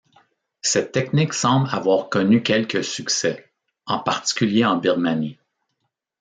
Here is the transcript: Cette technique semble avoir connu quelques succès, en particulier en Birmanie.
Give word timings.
Cette 0.63 0.93
technique 0.93 1.31
semble 1.35 1.69
avoir 1.69 2.09
connu 2.09 2.41
quelques 2.41 2.83
succès, 2.83 3.51
en 3.85 3.99
particulier 3.99 4.65
en 4.65 4.77
Birmanie. 4.77 5.37